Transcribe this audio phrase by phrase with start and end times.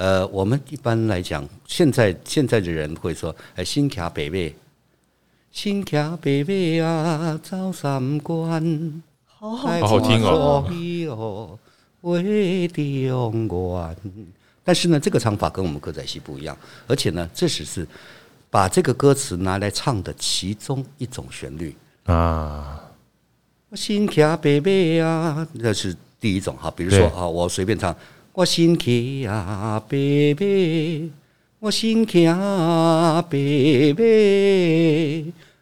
[0.00, 4.54] 呃，我们一般来讲，现在现在的人会说，哎，新卡北北，
[5.52, 11.58] 新卡北北啊，走三关，好好好听哦。
[14.64, 16.56] 但是呢，这个唱法跟我们歌仔戏不一样，
[16.86, 17.86] 而且呢，这只是
[18.48, 22.82] 把这个歌词拿来唱的其中一种旋律啊。
[23.74, 27.94] 新卡北北啊，这是第一种哈，比如说啊，我随便唱。
[28.32, 29.98] 我身骑啊，伯
[30.36, 31.10] 伯，
[31.58, 33.38] 我身骑啊，伯
[33.94, 34.04] 伯。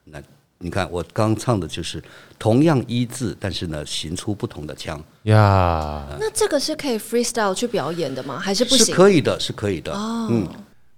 [0.05, 0.23] 那
[0.59, 2.03] 你看，我刚唱的就是
[2.39, 6.07] 同样一字，但是呢，行出不同的腔呀。
[6.21, 8.39] 那这个是可以 freestyle 去表演的吗？
[8.39, 8.87] 还是不行？
[8.87, 9.93] 是可以的，是可以的。
[9.95, 10.47] 哦，嗯，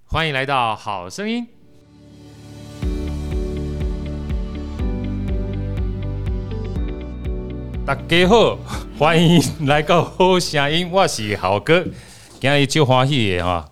[0.07, 1.47] 欢迎来到好声音。
[7.91, 8.57] 大家好，
[8.97, 11.85] 欢迎来到好声音，我是豪哥。
[12.41, 13.69] 今日就欢喜的哈，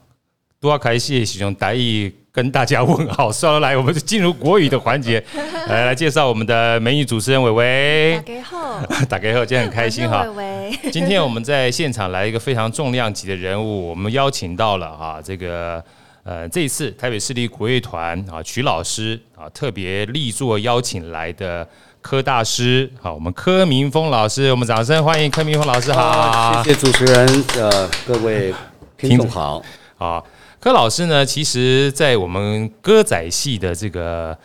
[0.58, 3.30] 多开始使用台语跟大家问好。
[3.30, 5.22] 算了，来，我们就进入国语的环节，
[5.70, 8.20] 来来介绍我们的美女主持人伟伟。
[8.26, 10.24] 大家好，大家好，今天很开心哈。
[10.24, 15.80] 伟伟，今天我们在现场来一个非常重量级的人物，我们邀请到了哈这个
[16.24, 21.64] 呃这一次台北市立国乐团啊曲老师啊特别力作邀请来的。
[22.00, 28.54] 柯大师，好，我们柯明峰老师，我们掌声欢迎柯明峰老师，好，谢谢主持人，呃，各位
[28.96, 29.62] 听众好，
[29.98, 30.22] 啊，
[30.60, 34.36] 柯老师呢，其实，在我们歌仔戏的这个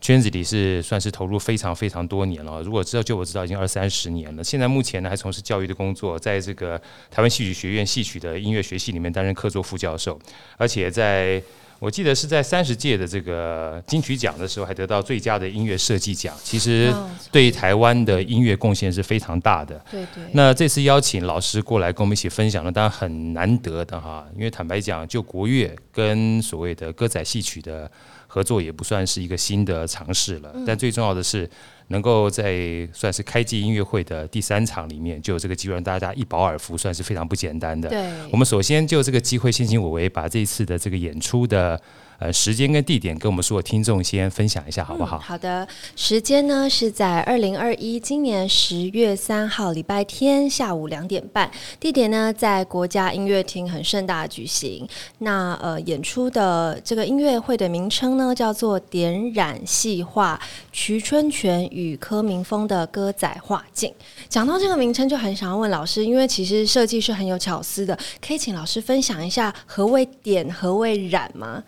[0.00, 2.62] 圈子里，是算是投入非常非常多年了。
[2.62, 4.42] 如果知道，就我知道，已经二三十年了。
[4.42, 10.18] 现在目前呢，还从事教育的工作，在这个台湾戏曲学院戏曲的音乐学系里面担任客座副教授，
[10.56, 11.40] 而且在。
[11.82, 16.32] 我记得是在三十届的这个金曲奖的时候，还得到最佳的音乐设计奖。
[16.40, 16.94] 其实
[17.32, 19.84] 对台湾的音乐贡献是非常大的。
[19.90, 20.22] 对对。
[20.30, 24.24] 那这次邀请老师过来跟我们一起分享呢，当然很难得的哈。
[24.36, 27.90] 因为坦白讲，就国乐跟所谓的歌仔戏曲的
[28.28, 30.54] 合作，也不算是一个新的尝试了。
[30.64, 31.50] 但最重要的是。
[31.92, 37.88] 能够在算是开季音乐会的第三场里面，就有这个机会让大家一饱耳福，算是非常不简单的。
[37.88, 41.80] 对，我们首先就这个机会，先请伟伟把这一次的这个演出的。
[42.22, 45.18] 呃，时间跟地点跟我们所有听众先分享一下，好不好？
[45.18, 45.66] 好的，
[45.96, 51.50] 时间呢是在二零二一今年十月三号礼拜天下午两点半，
[51.80, 54.86] 地点呢在国家音乐厅，很盛大举行。
[55.18, 60.40] 那呃，演出的这个音乐会的名称呢叫做《点染戏画：
[60.70, 63.90] 徐春泉与柯明峰的歌仔画境》。
[64.28, 71.60] 讲到这个名称，就很想要问老师，因为其实设计是很有巧思的，可以请老师分享一下何谓点，何谓染吗？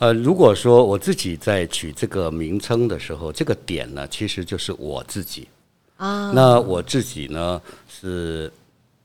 [0.00, 5.46] 呃，如果说我自己在取这个名称的时候，这个点呢，其实就是我自己
[5.98, 6.32] 啊。
[6.34, 8.50] 那我自己呢，是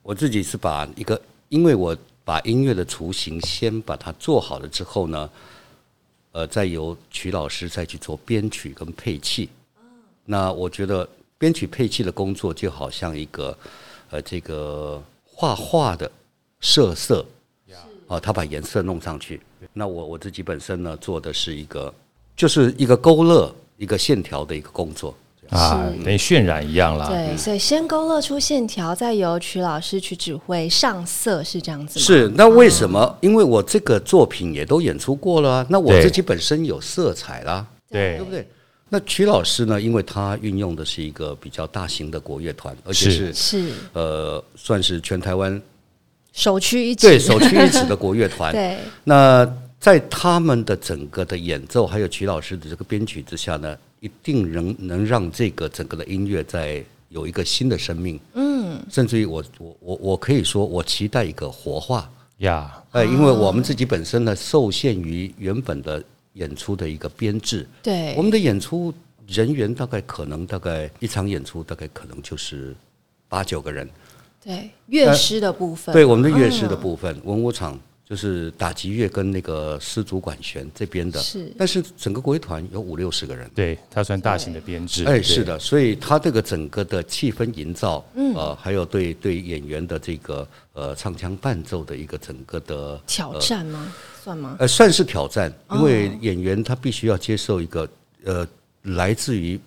[0.01, 5.29] 我自己是把一个，因为我把音乐的雏形先把它做好了之后呢，
[6.31, 9.49] 呃，再由曲老师再去做编曲跟配器。
[10.23, 11.05] 那我觉得
[11.37, 13.55] 编曲配器的工作就好像一个
[14.11, 16.09] 呃，这个画画的
[16.61, 17.25] 设色。
[18.07, 19.41] 啊，他把颜色弄上去。
[19.73, 21.93] 那我我自己本身呢，做的是一个，
[22.35, 25.15] 就是一个勾勒、一个线条的一个工作
[25.49, 27.07] 啊，等于渲染一样啦。
[27.07, 32.05] 对，所以先勾勒出线条，再由曲老师去指挥上色，是这样子吗？
[32.05, 32.27] 是。
[32.35, 32.99] 那为什么？
[32.99, 38.47] 哦、因为我这个作品也都演出过了，那我自己本身有色彩啦，对，对不对？
[38.89, 39.81] 那曲老师呢？
[39.81, 45.61] 因为他运用的是一个比较大型的国乐团，而且是是呃，算是全台湾。
[46.35, 48.51] 首屈一指，对，首屈一指的国乐团。
[48.53, 58.19] 对，那在他们的整个的演奏，还有曲老师的这个编曲之下呢，一定能能让这个整个的音乐在有一个新的生命。
[58.33, 62.83] 嗯，甚至于我我我我可以说，我期待一个活化呀。
[62.91, 66.03] 哎，因为我们自己本身呢，受限于原本的
[66.33, 67.65] 演出的一个编制。
[67.81, 68.93] 对，我们的演出
[69.25, 72.75] 人员大概可能大概一场演出大概可能就是
[73.29, 73.89] 八九个人。
[74.45, 81.51] 对乐师的部分，对我们的乐师的部分，文武场就是打击乐跟那个丝竹管弦这边的，是。
[81.57, 85.03] 但是整个国乐团有五六十个人，对，它算大型的编制。
[85.05, 93.91] 哎，是的，所以它这个整个的气氛营造，嗯，呃，还有对对演员的这个呃唱腔伴奏的一个整个的挑战吗？
[94.23, 94.55] 算吗？
[94.59, 97.89] 呃，算是挑战，因为演员他必须要接受一个
[98.23, 98.47] 呃
[98.83, 99.59] 来自于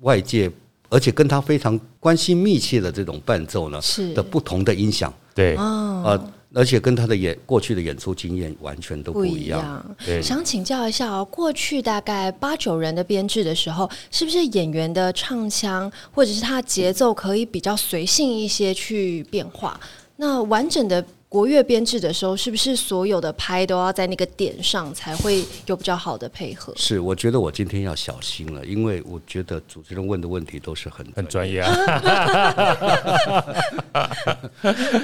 [0.00, 0.52] 外界。
[0.88, 9.96] 而且跟他非常关系密切的这种伴奏呢，是的不同的音响，对啊、呃，而且跟他的演过去的演出经验完全都不一样。
[10.04, 19.78] 对，想请教一下哦，过去大概八九人的编制的时候，是不是演员的唱腔或者是他节奏可以比较随性一些去变化？
[20.16, 21.04] 那完整的。
[21.36, 26.72] 国乐编制的时候，是不是所有的拍都要在那个点上才会有比较好的配合？
[26.76, 31.70] 是，我觉得我今天要小心了，因为我觉得主持人问的问题都是很很专业啊。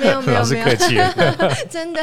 [0.01, 0.97] 没有没有没有，客气，
[1.69, 2.03] 真的。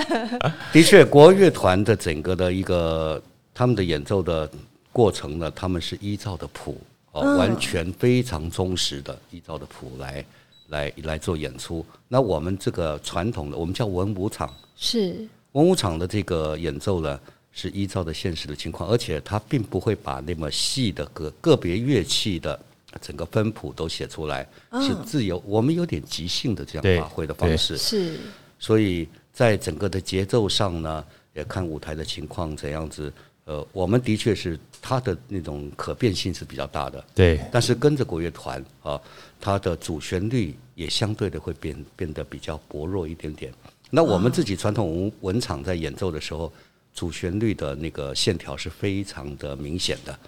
[0.71, 3.19] 的确，国乐团的整个的一个
[3.51, 4.47] 他们的演奏的
[4.93, 6.79] 过程呢，他们是依照的谱
[7.13, 10.23] 哦，完全非常忠实的依照的谱来。
[10.69, 15.27] 来来做演出，那我们这个传统的，我们叫文武场，是。
[15.53, 17.19] 文武场的这个演奏呢，
[17.51, 22.59] 是依照的现实的情况，而且它并不会把那么细的个个别乐器的
[23.01, 28.19] 整个分谱都写出来，是自由，我们有点即兴的这样发挥的方式，是，
[28.59, 33.11] 所以在整个的节奏上呢，也看舞台的情况怎样子。
[33.49, 37.41] 呃，我们的确是它的那种可变性是比较大的，对。
[37.51, 39.01] 但是跟着国乐团啊，
[39.41, 43.51] 它的主旋律也相对的会变变得比较薄弱一点点。
[43.89, 46.53] 那我们自己传统文文场在演奏的时候，
[46.93, 50.19] 主旋律的那个线条是非常的明显的。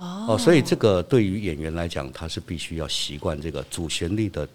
[0.00, 4.48] 哦，所以这个对于演员来讲，他是必须要习惯这个主旋律的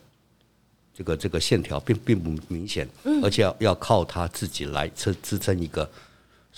[0.94, 2.86] 这个这个线条并并不明显，
[3.24, 5.90] 而且要要靠他自己来支支撑一个。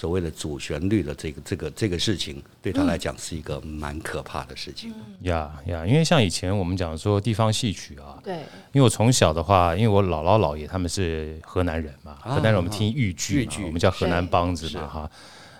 [0.02, 4.92] 所谓的主旋律的这个这个这个事情，对他来讲是一个蛮可怕的事情。
[5.22, 8.38] 呀呀，因为像以前我们讲说地方戏曲啊，对，
[8.72, 15.12] 因为我从小的话，因为我姥姥姥爷他们是河南人嘛，河南人我们听豫剧，我们叫河南梆子嘛哈。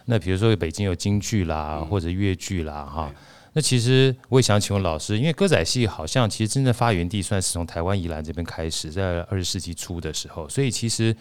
[0.06, 3.14] 那比如说北京有京剧啦，或者粤剧啦哈。
[3.54, 11.16] 那其实我也想请问老师，因为歌仔戏好像其实真正发源地算是从台湾宜兰这边开始，在二十世纪初的时候，所以其实。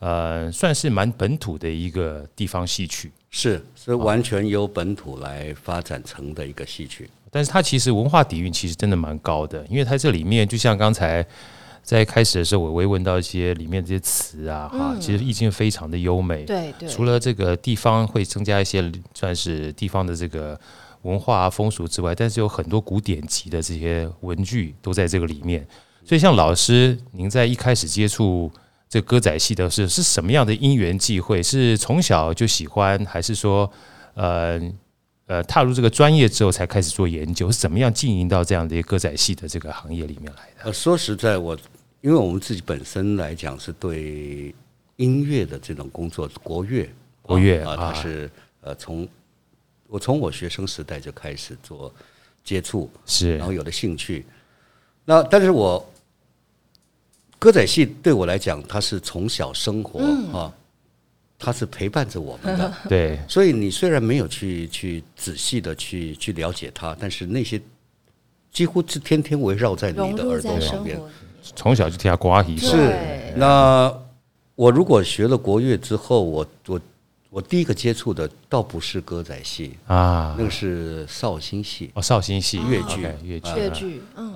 [0.00, 11.24] 呃，算是蛮本土的一个地方戏曲，是是完全由本土来发展成的一个戏曲，但是它其实文化底蕴其实真的蛮高的，因为它这里面就像刚才
[11.82, 16.86] 在开始的时候，我微问到一些里面这些词啊，哈，其实意境非常的优美，对对。
[16.86, 20.58] 除了这个地方会增加一些算是地方的这个
[21.02, 25.66] 文化啊风俗之外，但是有很多古典级的这些文具都在这个里面，
[26.04, 28.52] 所以像老师您在一开始接触。
[28.94, 31.42] 这歌仔戏的是是什么样的因缘际会？
[31.42, 33.68] 是从小就喜欢，还是说，
[34.14, 34.60] 呃
[35.26, 37.50] 呃，踏入这个专业之后才开始做研究？
[37.50, 40.66] 是怎么样经营到这样的一个歌仔戏的这个行业里面来的？
[40.66, 41.58] 呃，说实在，我
[42.02, 44.54] 因为我们自己本身来讲是对
[44.94, 46.88] 音乐的这种工作，国乐，
[47.20, 48.30] 国乐啊，它是
[48.60, 49.08] 呃，从
[49.88, 51.92] 我从我学生时代就开始做
[52.44, 54.24] 接触，是，然后有了兴趣。
[55.04, 55.84] 那但是我。
[57.44, 60.00] 歌仔戏对我来讲，它是从小生活
[60.32, 60.50] 啊，
[61.38, 62.72] 它是陪伴着我们的。
[62.88, 67.60] 对，所以你虽然没有去去仔细的去去了解它，但是那些
[68.50, 70.98] 几乎是天天围绕在你的耳朵旁边。
[71.54, 72.56] 从小就听国语。
[72.56, 73.34] 是。
[73.36, 73.94] 那
[74.54, 76.80] 我如果学了国乐之后，我我
[77.28, 84.34] 我第一个接触的倒不是歌仔戏啊，那个是绍兴戏哦，绍兴戏越剧，越剧，粤剧，嗯。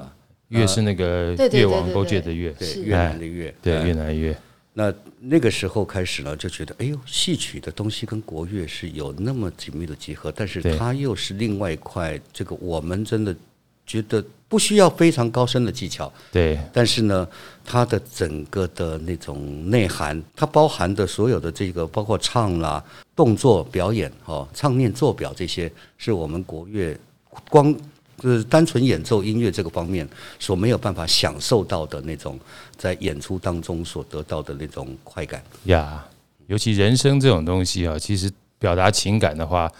[0.48, 4.36] 乐是那个越王勾践的越，对越南的越，对越南越。
[4.72, 12.18] 那那个时候开始呢，就觉得哎呦，戏曲的东西跟国乐是有那么紧密的结合，但是它又是另外一块。
[12.32, 13.34] 这个我们真的
[13.84, 16.56] 觉得不需要非常高深的技巧，对。
[16.72, 17.28] 但是呢，
[17.64, 22.82] 它的整个的那种内涵，它包含的所有的这个，包括唱啦、
[23.16, 26.96] 动作、表演、哦、唱念做表这些，是我们国乐
[27.50, 27.76] 光。
[28.18, 30.08] 就是单纯演奏音乐这个方面
[30.38, 32.38] 所没有办法享受到的那种，
[32.76, 36.04] 在演出当中所得到的那种快感呀。
[36.46, 39.70] 尤其人生这种东西啊，其实表达情感的话，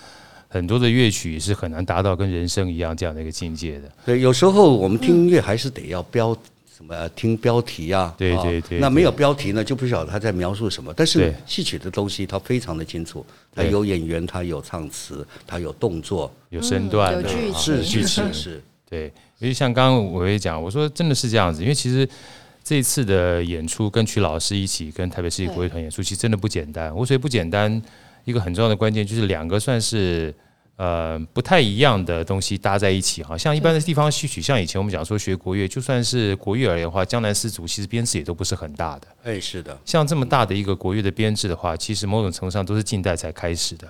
[0.49, 3.91] 很多的乐曲是很难达到跟人生一样这样的一个境界的。
[4.07, 6.37] 对，有时候我们听音乐还是得要标。
[6.79, 8.15] 什么听标题啊？
[8.17, 10.95] 对对对，那没有标题呢，就不晓得他在描述什么。
[10.97, 19.13] 但是戏曲的东西，它非常的清楚，它有演员，它有唱词，它有动作，有身段，有剧是是是 是，对。
[19.41, 22.09] 因为像刚刚我也讲，我说真的是这样子，因为其实
[22.63, 26.95] 这一次的演出跟曲老师一起跟台北市立国乐团演出，其实真的不简单。
[26.95, 27.83] 我所以不简单，
[28.25, 30.33] 一个很重要的关键就是两个算是。
[30.79, 39.09] 呃，不太一样的东西搭在一起哈，像一般的地方戏曲，像以前我们讲说学国乐，就算是国乐而言的话，江南丝竹其实编制也都不是很大的。
[39.25, 39.77] 哎，是的。
[39.85, 43.89] 像这么大的一个国乐的编制的话，其实某种程度上都是近代才开始的。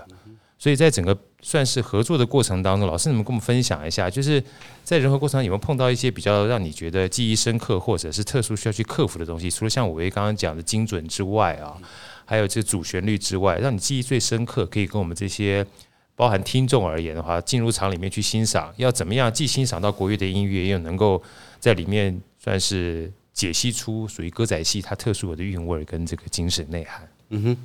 [0.58, 4.42] 所以在整个算是合作的过程当中，老师你们跟我们分享一下，就是
[4.82, 9.50] 在人合过程中有没有碰到一些比较让你觉得记忆深刻，或者是特殊需要去克服的东西？
[9.50, 11.76] 除了像我刚刚讲的精准之外啊，
[12.24, 15.66] 还有这主旋律之外，让你记忆最深刻，可以跟我们这些。
[16.18, 21.22] 包含听众而言的话，进入场里面去欣赏，要怎么样既欣赏到国乐的音乐，又能够
[21.60, 27.08] 在里面算是解析出属于歌仔戏它特殊的韵味跟这个精神内涵。
[27.28, 27.56] 嗯哼，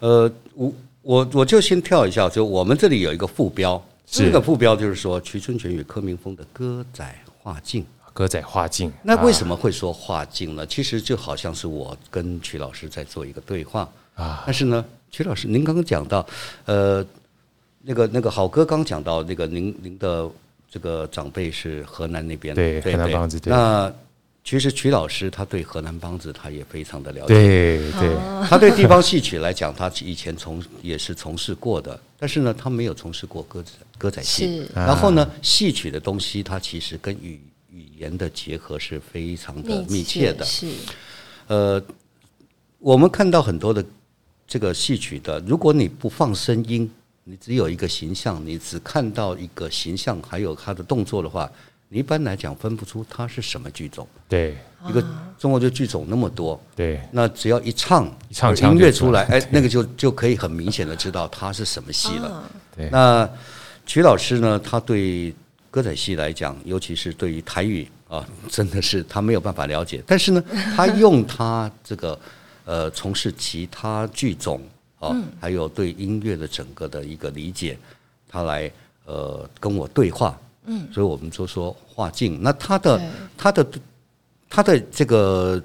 [0.00, 7.02] 呃，我我我就先跳一下，就我们这里有一个副标，这个副标就是说瞿春泉与柯明峰的歌仔
[7.40, 7.82] 画境。
[8.14, 10.66] 歌仔画境，那为什么会说画境呢？
[10.66, 14.42] 其实就好像是我跟曲老师在做一个对话啊。
[14.44, 16.26] 但是呢，曲老师，您刚刚讲到，
[16.66, 17.02] 呃，
[17.82, 20.30] 那个那个好哥刚讲到那个您您的
[20.70, 23.40] 这个长辈是河南那边的，对，河南梆子。
[23.44, 23.92] 那
[24.44, 28.16] 其实曲老师他对河南梆子他也非常的了解，对对。
[28.48, 34.66] 他对地方戏曲来讲，他以前从也是从事过的，但是呢，他没有从事过歌仔歌仔戏。
[34.74, 37.40] 然后呢，戏曲的东西，它其实跟语。
[37.74, 40.68] 语言的结合是非常的密切的，是，
[41.46, 41.82] 呃，
[42.78, 43.82] 我们看到很多的
[44.46, 46.90] 这个戏曲的，如果你不放声音，
[47.24, 51.50] 你只有一个形象，你只看到一个形象，还有他的动作的话，
[51.88, 54.06] 你一般来讲分不出他是什么剧种。
[54.28, 54.56] 对，
[54.88, 55.04] 一个
[55.38, 62.50] 中国的剧种那么多，对，那只要一唱一唱音乐出来，哎，那个就就可以很明显的知道他是什么戏了。
[62.76, 63.28] 对，那
[63.86, 65.34] 曲老师呢，他对。
[65.72, 70.04] 歌仔戏来讲，尤其是对于台语啊，真的是他没有办法了解。
[70.06, 70.44] 但是呢，
[70.76, 72.20] 他用他这个
[72.66, 74.60] 呃从事其他剧种
[75.02, 77.76] 啊，还有对音乐的整个的一个理解，
[78.28, 78.70] 他来
[79.04, 80.38] 呃跟我对话。
[80.66, 82.40] 嗯，所以我们就说画境。
[82.40, 83.02] 那他的
[83.36, 83.66] 他的
[84.48, 85.60] 他的这个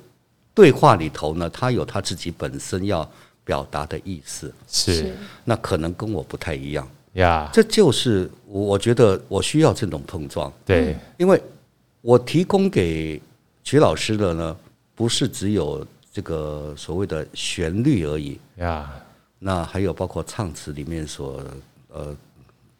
[0.55, 3.07] 对话里头呢，他有他自己本身要
[3.43, 4.51] 表达的意思。
[4.67, 5.15] 是，
[5.45, 6.89] 那可能跟我不太一样。
[7.13, 10.51] 呀，这就是我觉得我需要这种碰撞。
[10.65, 11.39] 对，因为
[12.01, 13.21] 我提供给
[13.63, 14.57] 曲老师的呢，
[14.95, 18.39] 不是只有这个所谓的旋律而已。
[18.57, 18.91] 呀，
[19.39, 21.43] 那还有包括唱词里面所
[21.89, 22.15] 呃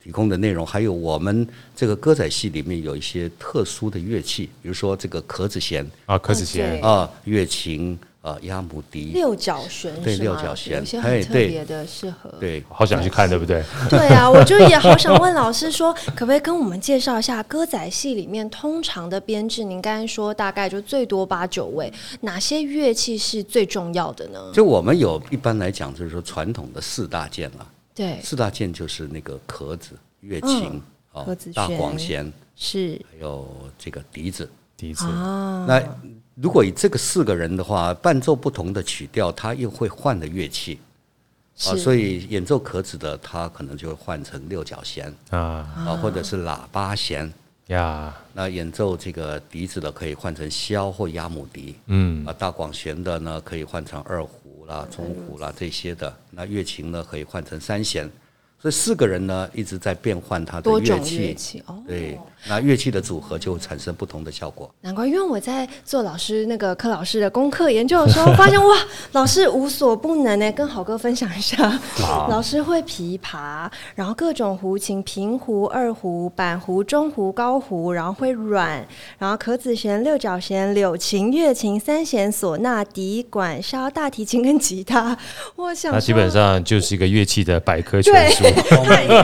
[0.03, 7.97] 提供的内容，还有我们这个歌仔戏里面有一些特殊的乐器，比如说这个壳子弦啊，壳子弦啊，乐琴。
[8.21, 12.29] 呃，鸭母笛、六角弦，对，六角弦，有些很特别的适合。
[12.39, 13.63] 对，好想去看，对不对？
[13.89, 19.63] 对啊，我就也好想问老师说，可不可以跟我们介绍一下歌仔戏里面通常的编制？
[19.63, 24.51] 您刚才说大概就最多八九位，哪些乐器是最重要的呢？
[24.53, 27.67] 就我们有一般来讲，就是说传统的四大件了。
[27.95, 30.81] 对，四大件就是那个壳子、乐琴、
[31.13, 33.47] 壳子、大广弦是，还有
[33.77, 35.83] 这个笛子，笛子啊，那。
[36.39, 40.79] 如果以这个四个人的话，伴奏不同的曲调，他又会换的乐器
[41.65, 45.39] 啊，所以演奏壳子的，他可能就会换成六角弦啊
[45.75, 47.33] 啊，或者是喇叭弦
[47.69, 48.15] 呀。
[48.33, 56.15] 那演奏这个笛子的，可以换成箫或鸭母笛，嗯啊，大广弦的呢，可以换成二胡啦、中胡啦这些的。
[56.29, 58.07] 那乐琴呢，可以换成三弦。
[58.59, 61.83] 所以四个人呢，一直在变换他的乐器，乐器哦。
[61.87, 62.19] 对，
[62.49, 64.69] 那乐器的组合就会产生不同的效果。
[64.81, 68.75] 难怪，因为我在做老师那个柯老师的功课研究的时候， 发现哇，
[69.11, 70.51] 老师无所不能呢。
[70.53, 71.79] 跟好哥分享一下，
[72.29, 78.83] 老师会琵琶，然后各种胡琴，平胡、二胡、板胡、中胡、高胡，然后会阮，
[79.19, 85.15] 然后壳子弦、六角弦、柳琴、月琴、三弦、唢呐、笛管、箫、大提琴跟吉他。
[85.55, 88.45] 我想，那基本上就是一个乐器的百科全书。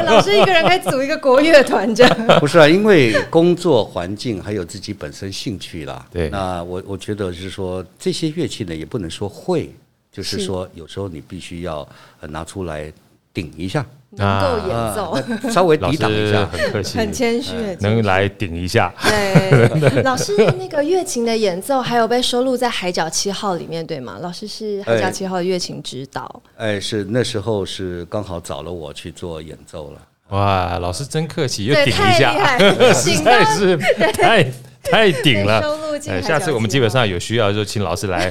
[0.06, 2.39] 老师一个人可以组一个国乐团这样？
[2.39, 6.05] 不是啊，因为工作环境还有自己本身兴趣啦。
[6.12, 9.74] 对，那我我觉得是说这些乐器呢，也不能说会，
[10.12, 11.88] 就是说有时候你必须要
[12.22, 12.91] 拿出来
[13.34, 18.93] 顶一下，能够演奏，稍微抵挡一下，很客气，很谦虚，能来顶一下。
[19.01, 24.20] 对，老师那个乐琴的演奏还有被收录在《海角七号》里面，对吗？
[24.22, 26.41] 老师是《海角七号》的乐琴指导。
[26.58, 30.01] 哎，是那时候是刚好找了我去做演奏了。
[30.30, 32.34] 哇，老师真客气，又顶一下，
[32.94, 33.77] 实在是
[34.13, 34.44] 太
[34.82, 35.63] 太顶了。
[36.10, 38.30] 哎，下次我们基本上有需要就请老师来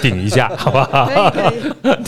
[0.00, 1.30] 顶一下， 好不好？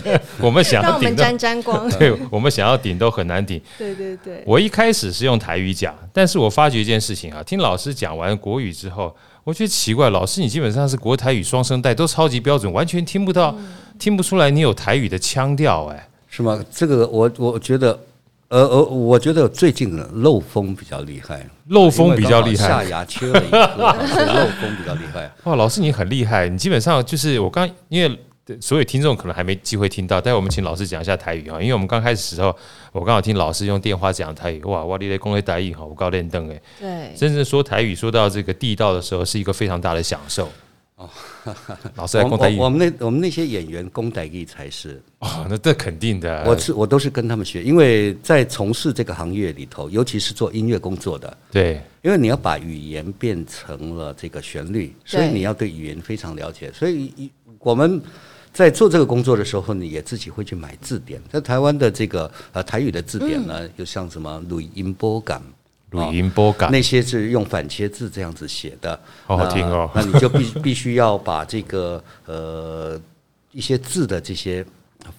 [0.02, 1.86] 对，我们想要顶沾沾光。
[1.90, 3.60] 对，我们想要顶都很难顶。
[3.76, 4.42] 对对对。
[4.46, 9.14] 我一开始是用台语讲，但是我发觉一件事情啊，听老师讲完国语之后，
[9.44, 13.54] 我觉得奇怪，老师你基本上是国台语双声带，都超级标准，完全听不到、
[13.98, 16.58] 听不出来你有台语的腔调，哎，是吗？
[16.72, 17.98] 这个我我觉得。
[18.54, 25.28] 呃呃，我觉得最近的漏风比较厉害，漏风比较厉害，下牙缺了一颗， 漏风比较厉害。
[25.42, 28.18] 哇，老师你很厉害，你基本上就是我刚因为
[28.60, 32.54] 所有听众可能还没机会听到，待会我们请老师讲一下台语哈，因为我们刚开始时候
[32.92, 40.48] 我刚好听老师用电话讲台语，哇，哇你的公会台语哈，我高练凳哎，对，真正说台语说到这个地道的时候是一个非常大的享受。
[40.96, 41.10] 哦，
[41.96, 46.44] 老师来讲台语，我们那我们那些演员公台语才是哦，那这肯定的。
[46.46, 56.70] 我是我都是跟他们学，因为在从事这个行业里头，尤其是做音乐工作的，对，因为你要把语言变成了这个旋律，所以你要对语言非常了解。
[56.72, 58.00] 所以我们
[58.52, 61.20] 在做这个工作的时候，你也自己会去买字典。
[61.28, 65.42] 在台湾的这个呃台语的字典呢，就像什么录音波感。
[65.94, 69.90] 语音波感那些是用反切字这样子写的，好好听哦。
[69.94, 73.00] 那你就必 必须要把这个呃
[73.52, 74.64] 一些字的这些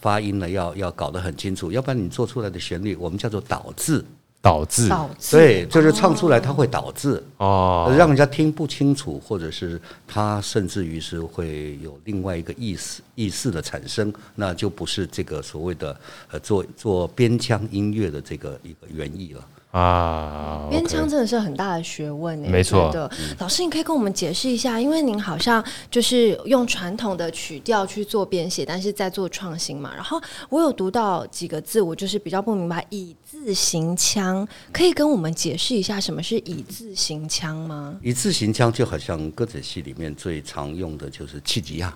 [0.01, 4.03] 发音呢，要要搞得很清楚，要不然你做出来的旋律，我们叫做倒字。
[4.41, 4.87] 倒字，
[5.31, 19.43] 对，就是唱出来它会倒字哦，让人家听不清楚，或者是它甚至于是会有另外一个意思意思的产生，那就不是这个所谓的呃做做边腔音乐的这个一个原意了。
[19.75, 23.11] 啊，边腔真的是很大的学问诶，没错的。
[23.39, 29.91] 老师，你可以跟我们解释一下，因为您好像就是用传统的曲调去做编写，但是在做创新嘛。
[29.93, 30.17] 然后
[30.47, 37.97] 我有读到几个字，我就是比较不明白，以字行腔，可以跟我们解释一下什么是以字行腔吗？
[38.01, 41.93] 以字行腔就好像歌仔戏里面最常用的就是气吉亚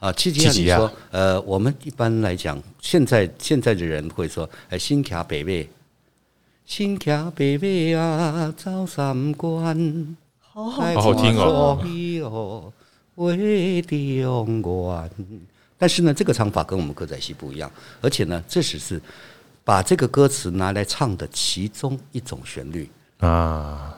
[0.00, 0.50] 啊，气吉亚。
[0.50, 5.70] 你说，呃，我们一般来讲，现在现在的人会说，哎，新卡北北。
[6.64, 12.72] 新骑白马啊，走三关，好好听哦。
[15.76, 19.00] 但是呢，这个唱法跟我们歌仔戏不一样，而且呢，这只是
[19.62, 23.94] 把这个歌词拿来唱的其中一种旋律啊。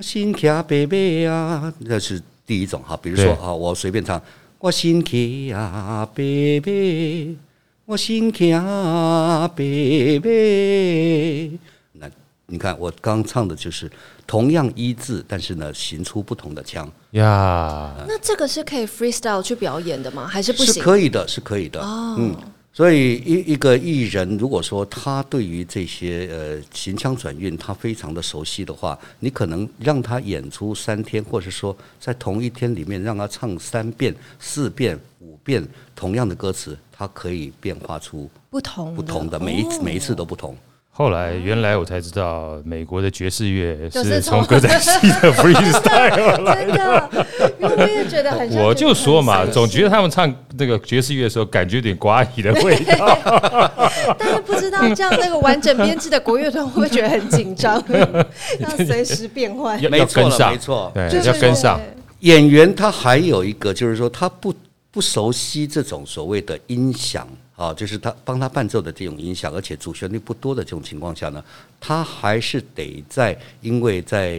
[0.00, 2.96] 新骑白马啊，这是第一种哈。
[2.96, 4.20] 比如说啊，我随便唱，
[4.58, 6.22] 我新骑啊白
[6.64, 7.36] 马。
[7.86, 9.48] 我心骑白马，
[11.92, 12.10] 那
[12.46, 13.88] 你看我刚唱的就是
[14.26, 17.94] 同样一字，但是呢，行出不同的腔呀。
[18.08, 20.26] 那这个是可以 freestyle 去表演的吗？
[20.26, 20.74] 还是不行？
[20.74, 21.80] 是可以的，是可以的。
[21.80, 22.34] 哦、嗯，
[22.76, 36.76] 所以一一个艺人，如果说他对于这些呃行腔转运他非常的熟悉的话，你可能让他演出三天，或者说在同一天里面让他唱三遍、四遍、五遍同样的歌词。
[36.92, 40.54] 他可以变化出不同不同的，每一次每一次都不同。
[40.98, 47.10] 后来原来我才知道，美国的爵士乐是从歌仔戏的 freestyle 来的。
[47.60, 53.18] 我也觉得很，我就说嘛，总觉得他们唱那个爵士乐的时候，感觉有点寡语的味道。
[54.18, 57.76] 但是不知道这样那个完整编制的国乐团会不会觉得很紧张？
[58.60, 61.78] 要随时变换，要跟上，没错，对，要跟上。
[62.20, 64.50] 演员他还有一个，就是说他不。
[64.88, 71.42] 不熟悉这种所谓的音响啊，就是他帮他伴奏的这种音响，而且主旋律不多的这种情况下呢，
[71.80, 74.38] 他还是得在，因为在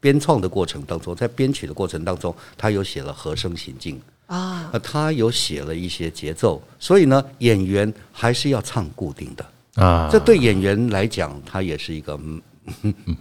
[0.00, 12.18] 编创的过程当中，在编曲的过程当中，他有写了和声行进啊，他有写了一些节奏，所以呢，演员还是要唱固定的啊，这对演员来讲，他也是一个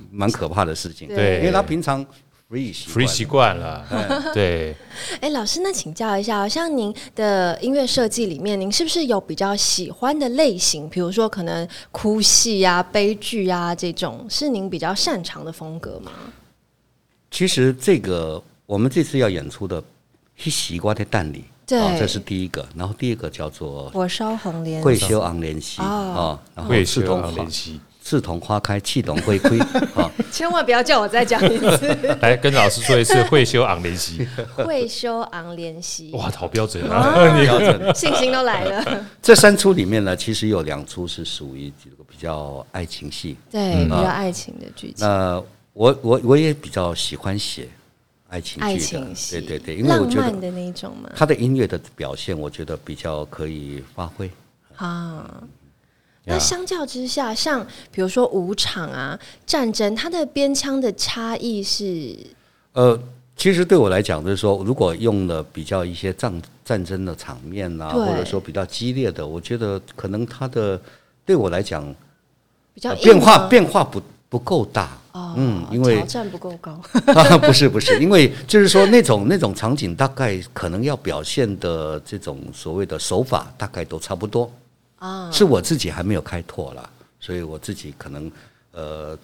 [0.10, 2.06] 蛮 可怕的事情，对，因为他平常。
[2.50, 3.86] Free 习惯了，
[4.34, 4.76] 对。
[5.22, 10.90] 哎，老师，那请教一下，像您的音乐设计里面，您是不是有比较喜欢的类型？
[10.90, 16.12] 比如说，可能哭戏啊、悲剧啊这种，是您比较擅长的风格吗？
[17.30, 19.80] 其实，这个我们这次要演出的
[20.36, 22.68] 《黑西瓜的蛋里》，对，这是第一个。
[22.76, 27.52] 然后第二个叫做《火烧红莲》，会修昂莲溪啊，然后刺桐昂
[28.10, 28.16] 莲溪。
[28.16, 29.60] 刺桐花开，气动灰灰
[29.94, 30.10] 啊！
[30.34, 31.96] 千万不要叫我再讲一次。
[32.22, 34.28] 来跟老师说一次，会修昂莲溪。
[34.56, 36.10] 会修昂莲溪。
[36.14, 37.14] 哇，好标准啊！
[37.40, 39.06] 标准， 信心都来了。
[39.22, 45.08] 这三出里面呢，其实有两出是属于这个比较爱情戏，对，比较爱情的剧情。
[45.08, 45.40] 那
[45.74, 47.70] 我我我也比较喜欢写
[48.30, 51.12] 爱情爱情戏，对对对，因为我觉得的那种嘛。
[51.16, 54.28] 他的音乐的表现，我觉得比较可以发挥
[54.78, 55.44] 啊。
[56.30, 62.16] 那相较之下，像比如说武场啊、战争，它的边枪的差异是？
[62.74, 62.98] 呃，
[63.36, 70.80] 其实对我来讲，就是说，如果用了比较一些战战争的场面啊，或者说比较激烈的，我觉得可能它的
[71.26, 71.84] 对我来讲
[72.74, 74.98] 比较变化变化不不够大。
[75.12, 76.80] 哦，嗯，因为挑战不够高。
[77.42, 84.52] 不是不是，因为就是说那种那种场景，大概可能要表现的这种所谓的手法，大概都差不多。
[85.00, 88.32] 啊，是我自己还没有开拓了，所以我自己可能
[88.72, 89.18] 呃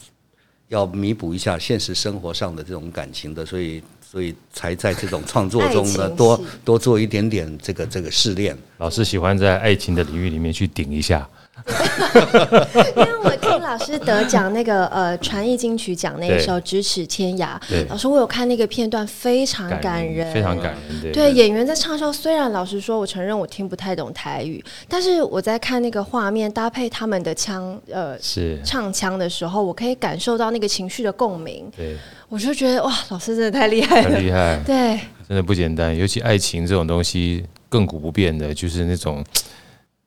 [0.68, 8.58] 要弥补一下现实生活上的这种感情的，所以所以才在这种创作中呢多多做一点点这个这个试炼。
[8.78, 11.30] 老师喜欢在爱情的领域里面去顶一下，
[12.96, 21.02] 因为我听老师得奖那个呃传艺金曲奖那一首《咫尺天涯》，老师我有看那个片段，非常感人，非常感人。
[21.02, 31.70] 对，对演员在唱的时候，虽然老实说，我承认我听不太懂台语，但是我在看那个画面搭配他们的腔呃是唱腔的时候，我可以感受到那个情绪的共鸣。
[31.76, 31.98] 对，
[32.30, 35.98] 我就觉得哇，老师真的太厉害了，很厉害，对，真的不简单。
[35.98, 39.26] 尤其爱情这种东西，亘古不变的，就是那种。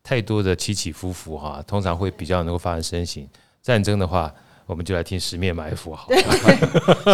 [0.08, 3.22] 太多的起起伏伏哈，通常会比较能够发人深省。
[3.62, 4.32] 战争的话，
[4.64, 6.08] 我们就来听《十面埋伏》好。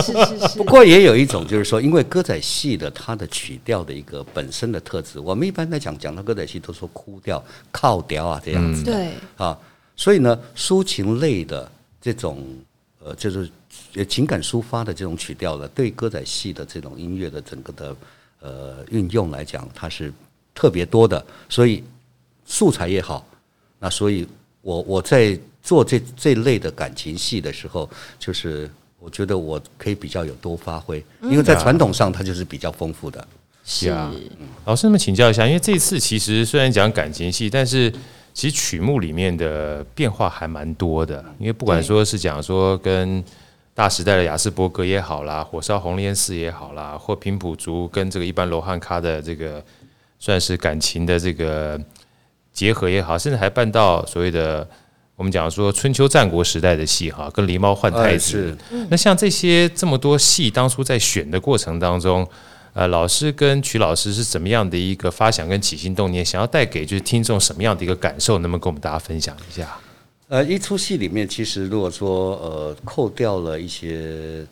[0.00, 0.58] 是是是。
[0.62, 8.84] 不过也有一种，就是说，因为歌仔戏的它的曲调的一个本身的特质，我们一般来讲讲到歌仔戏都说哭调、靠调啊这样子。
[8.84, 9.08] 对。
[9.36, 9.58] 啊，
[9.96, 11.68] 所以呢，抒情类的
[12.00, 12.46] 这种
[13.02, 13.50] 呃，就是
[14.06, 17.96] 情感抒发的这种曲调呢，对歌仔戏的这种音乐的整个的
[18.38, 20.12] 呃运用来讲，它是
[20.54, 21.82] 特别多的，所以。
[22.44, 23.26] 素材也好，
[23.78, 24.26] 那所以
[24.60, 33.26] 我我在做这这类的感情戏的时候，就是我觉得我可以比较有多发挥，因为在传统上它就是比较丰富的。
[33.64, 34.12] 是啊，
[34.66, 37.90] 老师，那么请教一下，因为这次其实虽然讲感情戏，但是
[38.34, 41.24] 其实曲目里面的变化还蛮多的。
[41.38, 43.24] 因为不管说是讲说跟
[43.72, 49.64] 大时代的雅斯伯格也好啦，火烧红莲寺也好啦，或平埔族跟这个一般罗汉咖的这个
[50.18, 51.80] 算是感情的这个。
[52.54, 54.66] 结合也好，甚至还办到所谓的
[55.16, 58.56] 我们讲说春秋战国时代的戏哈，跟狸猫换太子。
[58.88, 62.26] 那像这些这么多戏，当初在选的过程当中，
[62.72, 68.38] 呃，老师跟曲老师是怎么样的一个发想跟起心动念，想要带给就是听众什么样的一个感受？
[68.38, 69.76] 能不能跟我们大家分享一下？
[70.28, 74.46] 呃，一出戏里面，其实如果说呃扣掉了一些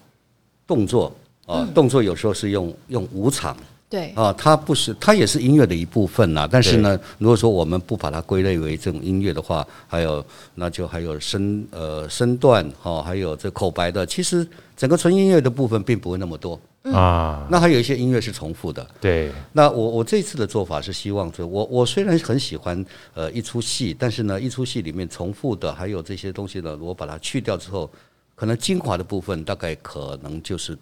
[0.66, 1.06] 动作
[1.46, 3.56] 啊、呃，动作有时候是用用武场。
[3.92, 6.48] 对啊，它不是，它也是音乐的一部分呐。
[6.50, 10.24] 但是呢，如果说我们不把它归类为这种音乐的话，还有
[10.54, 17.46] 那就还有声呃声段哈，还有这口白的，其实整个纯音乐的部分并不会那么多啊。
[17.50, 18.86] 那还有一些音乐是重复的。
[18.98, 19.30] 对。
[19.52, 27.90] 那我我这次的做法是希望，就我我虽然很喜欢呃一出戏，但是呢，一出戏里面重复的还有这些东西呢，我把它去掉之后，
[28.34, 30.74] 可能精华的部分大概可能就是。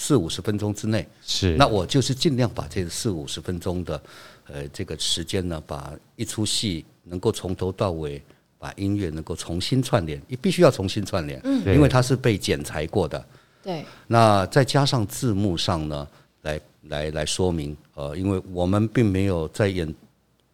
[0.00, 1.06] 四五十分钟之内。
[1.26, 4.00] 是，那我就是尽量把这四五十分钟的，
[4.46, 8.22] 呃，这个时间呢，把一出戏能够从头到尾
[8.58, 13.26] 把音乐能够重新串联，你必须要重新串联，嗯，因为它是被剪裁过的，
[13.60, 13.84] 对。
[14.06, 16.08] 那再加上字幕上呢，
[16.42, 19.92] 来来来说明，呃，因为我们并没有在演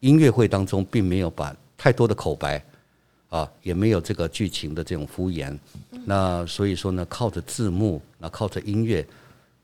[0.01, 2.65] 音乐会当中，并没有把太多的口白，
[3.29, 5.55] 啊，也没有这个剧情的这种敷衍，
[6.07, 9.07] 那所以说呢，靠着字幕，那靠着音乐。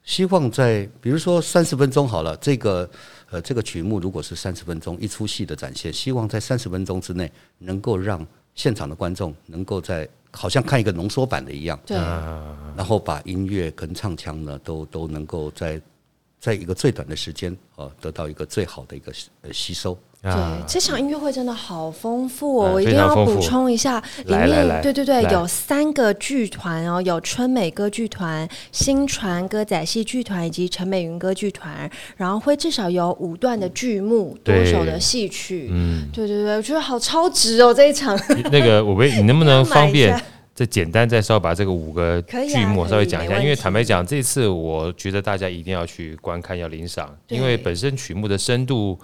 [0.03, 2.89] 希望在比如说三十分钟好了，这个
[3.31, 15.81] 呃这个曲目如果是三十分钟一出戏的展现，希望在三十分钟之内能够让现场的观众能够在好像看一个浓缩版的一样，对，然后把音乐跟唱腔呢都都能够在
[16.41, 19.97] 在一个最短的时间呃得到一个最好的一个呃吸收。
[20.23, 20.33] 对，
[20.67, 22.73] 这场音乐会真的好丰富哦！
[22.75, 35.71] 我一定要补充一下，里面对对对，有三个剧团哦，有春美歌剧团、新传歌仔戏剧团以及陈美云歌剧团，然后会至少有五段的剧目，多首的戏曲。
[35.73, 37.73] 嗯，对对对，我觉得好超值哦！
[37.73, 38.15] 这一场
[38.53, 40.21] 那个我为，你能不能方便
[40.55, 43.39] 再简单再稍微把这个五个剧目稍微讲一下？
[43.41, 48.99] 因为坦白讲，这次我觉得大家一定要去观看，要领赏，因为本身曲目的深度。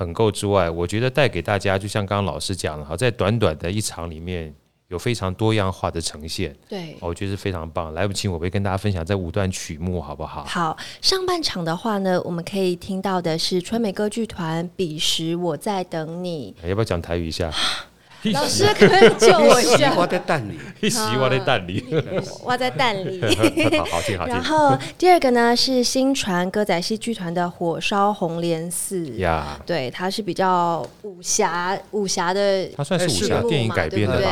[0.00, 4.54] 很够之外，我觉得带给大家，就像刚刚老师讲的哈，在短短的一场里面
[4.88, 7.92] 有非常多样化的呈现，对，我觉得是非常棒。
[7.92, 10.42] 来不及，我会跟大家分享这五段曲目，好不好？
[10.44, 17.52] 好，上半场的话呢，我们可以听到的是川美歌剧团《彼时我在等你》，要不要讲台语一下？
[18.32, 19.94] 老师可以救我一下。
[19.96, 21.84] 我在蛋里， 一席我在蛋里，
[22.44, 23.20] 我在蛋里。
[23.90, 24.34] 好听好听。
[24.34, 34.30] 然后第二个呢是新传歌仔戏剧团的《火烧红莲寺》呀，对，它是比较武侠武侠的，它算是武侠电影改编的吧。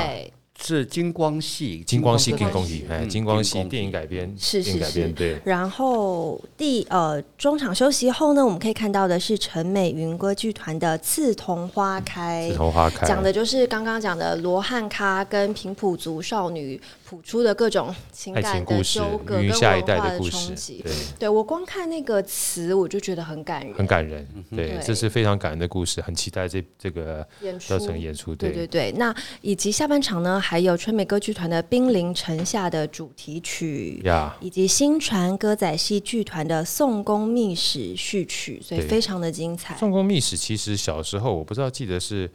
[0.61, 5.40] 是金光戏，金光戏，金光戏，哎，金光戏电影改编，是是是，对。
[5.44, 20.55] 然后第呃中场休息后呢，我们可以看到的是陈美云歌剧团的《刺桐花开》，刺桐花开讲的就是刚刚讲的罗汉咖跟平埔族少女谱出的各种情感的纠葛跟文化的故事。
[20.83, 24.27] 对，对我光看那个词，我就觉得很感人，很感人。
[24.51, 28.35] 对，这是非常感人的故事，很期待这这个演出演出。
[28.35, 30.42] 对对对，那以及下半场呢？
[30.50, 34.02] 还有春美歌剧团的《兵临城下》的主题曲.
[34.40, 39.76] 以及新传歌仔戏剧团的《宋宫秘史》序曲，所以非常的精彩。
[39.76, 42.30] 宋宫秘史其实小时候我不知道记得是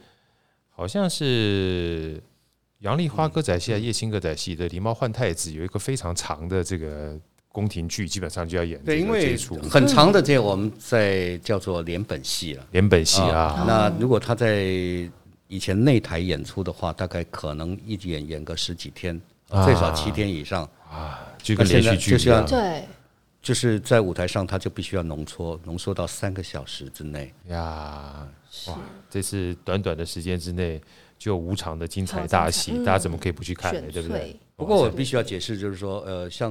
[0.70, 2.22] 好像是
[2.82, 9.36] 杨丽花歌仔戏啊，叶青歌仔戏的《狸猫换太子》有一个非常长的这个宫廷剧，基本上就要演对，因为
[9.68, 13.40] 很长的这个我们在叫做连本戏了，连本戏啊。
[13.40, 15.10] 啊那如果他在
[15.54, 19.20] 以前内台演出的话，大概可能一演演个十几天，
[19.64, 22.44] 最少七天以上啊，就跟连续剧一样。
[22.44, 22.82] 对。
[23.40, 28.26] 就是在舞台上，他就必须要浓缩，浓缩到三个小时之内呀！
[28.68, 30.80] 哇，这次短短的时间之内
[31.18, 33.92] 就有五场的精彩大戏，大家怎么可以不去看呢？
[33.92, 34.34] 对不对？
[34.56, 36.50] 不过我必须要解释，就是说，呃，像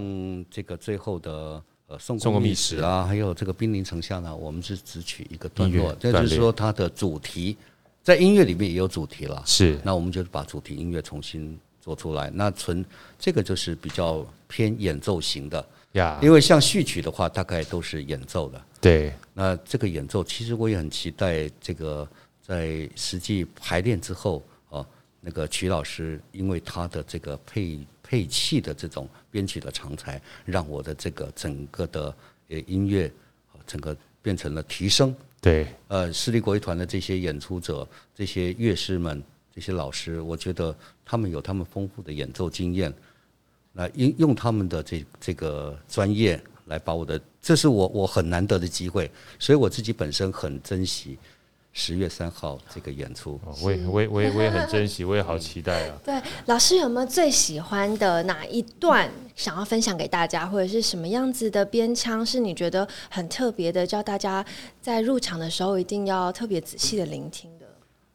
[0.52, 7.58] 这个最后的呃宋宫秘史啊，还有这个兵临城下呢，我们是只取一个段落，这就是说它的主题
[8.04, 9.42] 在音乐里面也有主题了。
[9.46, 12.86] 是，那我们就把主题音乐重新做出来，那纯
[13.18, 15.66] 这个就是比较偏演奏型的。
[15.94, 18.62] 呀，因为像序曲的话，大概都是演奏的。
[18.82, 22.06] 对，那这个演奏，其实我也很期待这个
[22.42, 24.86] 在实际排练之后，啊，
[25.22, 32.14] 那个曲老师因为他的这个配配器的这种编曲的长才，让我的这个整个的
[32.50, 33.10] 呃音乐，
[33.66, 35.16] 整个变成了提升。
[35.44, 39.22] 对，呃，私立国乐团的这些演出者、这些乐师们、
[39.54, 42.92] 这些老师，我觉得他们有他们丰富的演奏经验。
[43.74, 51.18] 来用用他们的这这个专业来把我的，这是我我很难得的机会，所以我自己本身很珍惜
[51.74, 53.38] 十月三号这个演出。
[53.62, 55.98] 我也我也我也我也很珍惜，我也好期待啊！
[56.06, 64.46] 对，老师有没有最喜欢的哪一段想要分享给大家，或者是什么样子的编腔是你觉得很特别的，叫大家
[64.82, 67.66] 在入场的时候一定要特别仔细的聆听的？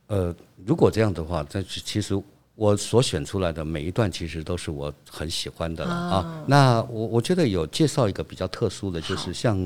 [0.06, 2.18] 呃，如果这样的话，这其实。
[2.60, 6.44] 我所选出来的每一段，其实都是我很喜欢的了啊。
[6.48, 9.56] 那我我觉得有介绍一个比较特殊的，就是像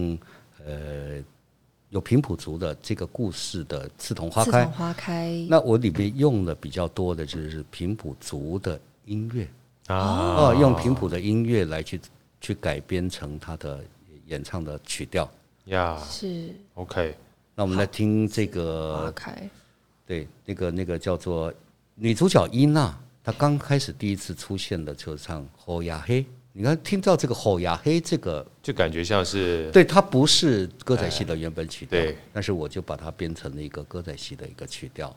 [0.66, 1.18] 呃
[1.92, 4.50] 有平埔族的这个故事的《刺桐花开》。
[4.54, 5.46] 刺桐花开。
[5.46, 9.46] 那我里面用的比较多的就是平埔族的音乐
[9.88, 12.00] 啊，用平埔的音乐来去
[12.40, 13.84] 去改编成他的
[14.26, 15.30] 演唱的曲调
[15.66, 15.98] 呀。
[16.08, 17.14] 是 OK。
[17.54, 19.50] 那我们来听这个花开。
[20.06, 21.52] 对，那个那个叫做。
[21.94, 26.22] 女主角伊娜，她刚开始第一次出现的就唱《吼呀嘿》，
[26.54, 35.14] 你看听到这个《吼呀嘿》这个，就感觉像是对，它不是歌仔戏的原本曲调，对，但是我就把它编成了一个歌仔戏的一个曲调。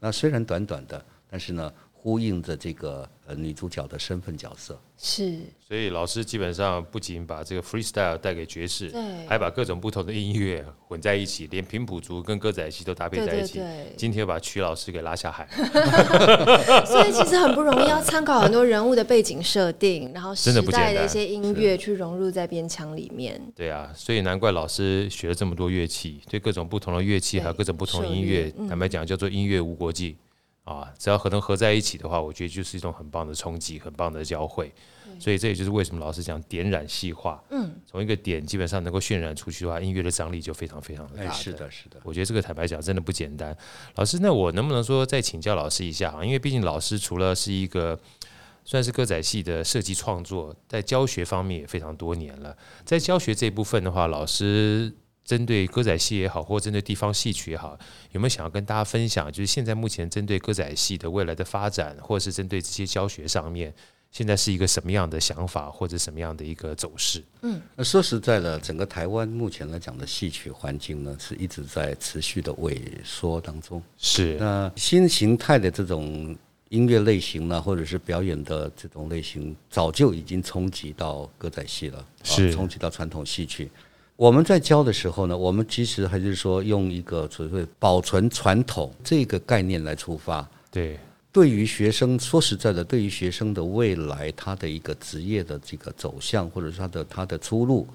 [0.00, 4.76] 那虽然短短的，但是呢，呼应着这个呃女主角的身份角色。
[4.98, 13.54] 是，所以老师基本上不仅把这个 freestyle 带给爵士，对，还把各种不同的音乐混在一起，连平埔族跟歌仔戏都搭配在一起。
[13.58, 15.48] 对对对，今天把曲老师给拉下海，
[16.86, 23.40] 所以其实很不容易，要参考很多人物的背景设定，然后时代的一些音乐去融入在编腔里面。
[23.56, 30.14] 对啊，所以难怪老师学了这么多乐器，对各种不同的乐器还有各种不同的音乐，嗯、坦白讲叫做音乐无国界
[30.64, 34.72] 啊，只要可能合在一起的话，我觉得就是一种很棒的冲击，很棒的交汇。
[35.18, 41.32] 所以这也就是为什么老师讲点染细化，嗯，从一个点基本上能够渲染出去的话，音乐的张力就非常非常的大的。
[41.32, 42.00] 是的，是的。
[42.02, 43.56] 我觉得这个坦白讲真的不简单。
[43.96, 46.24] 老师，那我能不能说再请教老师一下啊？
[46.24, 47.98] 因为毕竟老师除了是一个
[48.64, 52.56] 算是歌仔戏的设计创作，在教学方面也非常多年了。
[52.84, 54.92] 在教学这一部分的话，老师
[55.24, 57.78] 针对歌仔戏也好，或针对地方戏曲也好，
[58.10, 59.30] 有没有想要跟大家分享？
[59.30, 63.72] 就是现在目前针对歌仔戏的未来的发展，或者是针对这些教学上面？
[64.10, 67.24] 现在是一个什么样的想法，或者什么样的一个走势？
[67.40, 73.82] 嗯，那说实在的，整个台湾目前来讲的戏曲环境呢，是一直在持续的萎缩当中。
[73.96, 76.36] 是，那新形态的这种
[76.68, 83.70] 音乐类型呢，或者是表演的这种类型，早就已经冲击到歌仔戏了，是冲击到传统戏曲。
[84.16, 90.48] 我们在教的时候呢，我们其实还是说用一个所谓保存传统这个概念来出发。
[90.70, 90.98] 对。
[91.34, 97.88] 对于学生，说实在的，对于学生的未来，他的一个职业的这个走向，或者是他的他的出路，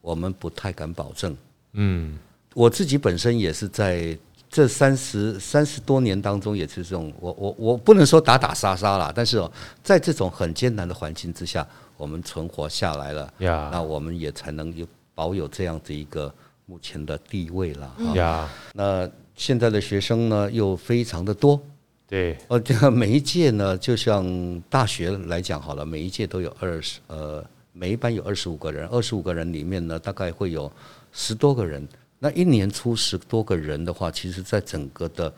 [0.00, 1.36] 我们不太敢保证。
[1.74, 2.18] 嗯，
[2.52, 4.18] 我自己本身也是在
[4.50, 9.48] 这三十三十多年当中，也是这种，我我我不能说打打杀杀了，但是哦，
[9.84, 11.64] 在这种很艰难的环境之下，
[11.96, 14.84] 我们存活下来了，呀，那我们也才能有
[15.20, 18.48] 保有这样子一个目前的地位了，呀。
[18.72, 19.06] 那
[19.36, 21.60] 现在的学生呢，又非常的多。
[22.08, 24.24] 对，呃， 这个每一届呢，就像
[24.70, 30.72] 大学来讲好了，每一届都有二十，呃，每一班有二十五个人，二十五个人里面呢，大概会有
[31.12, 31.86] 十多个人。
[32.18, 35.30] 那一年出十多个人的话，其实在整个的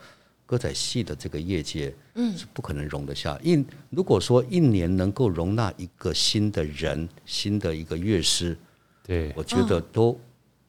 [0.45, 3.37] 歌仔戏的这个业界，嗯，是不可能容得下。
[3.43, 8.57] 一如果说一年能够容纳一个新的人，新的一个乐师，
[9.05, 10.17] 对，我觉得都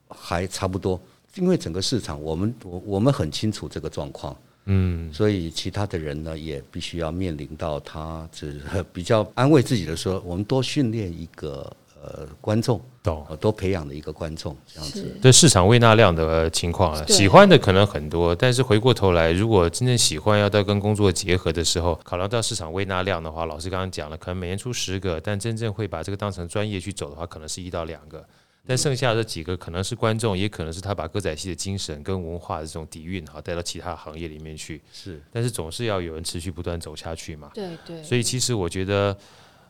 [0.08, 1.00] 还差不多，
[1.36, 4.36] 因为整个市场，我们我我们很清楚这个状况。
[4.66, 8.62] 嗯，所以其他的人呢，也必须要面临到他只
[8.94, 11.70] 比较安慰自己的说，我们多训练一个
[12.04, 15.16] 呃观众，懂，多培养的一个观众这样子。
[15.22, 28.24] 对市场未纳量的情况啊，喜欢的可能很多，但是回过头来，如果真正喜欢要到跟工作结合的时候，考量到市场未纳量的话，老师刚刚讲了，可能每年出十个，但真正会把这个当成专业去走的话，可能是一到两个。
[28.66, 34.80] 但剩下的几个可能是观众，也可能是他把歌仔戏的精神跟文化的这种底蕴哈带到其他行业里面去。
[34.90, 37.50] 是，但是总是要有人持续不断走下去嘛。
[37.52, 38.02] 对对。
[38.02, 39.14] 所以其实我觉得，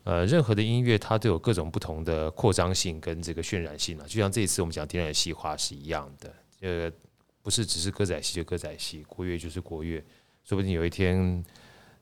[0.05, 4.05] 呃，任何的音乐它都有各种不同的扩张性跟这个渲染性啊。
[4.07, 6.93] 就像这一次我们讲点染戏化是一样的，呃，
[7.43, 10.03] 不是只是歌仔戏就歌仔戏，国乐就是国乐，
[10.45, 11.45] 说不定有一天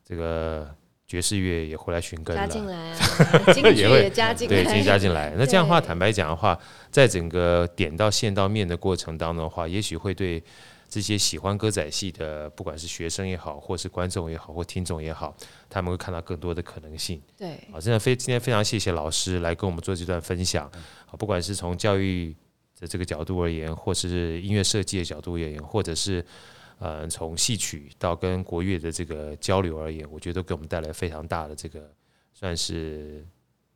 [0.05, 0.75] 这个。
[1.05, 2.89] 爵士乐也回来寻根了，加进来
[4.03, 5.31] 也加进来，对，加进来。
[5.37, 6.59] 那这样的话，坦白讲的话，
[6.91, 10.43] 在整个点到线到面的过程当中的话，也许会对
[10.93, 15.35] 这些喜欢歌仔戏的，不管是学生也好，或是观众也好，或听众也好，
[15.71, 17.19] 他们会看到更多的可能性。
[17.39, 20.71] 对，好，真的非今天非常谢谢老师来跟我们做这段分享。
[21.07, 22.37] 好，不管是从教育
[22.79, 26.23] 的这个角度而言，或是音乐设计的角度而言，或者是。
[26.79, 31.89] 呃，从戏曲到跟国乐的这个交流而言，我觉得都给我们带来非常大的这个
[32.35, 33.25] 算是